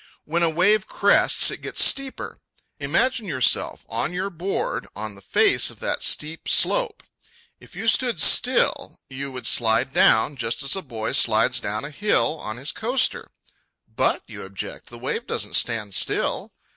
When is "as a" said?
10.63-10.81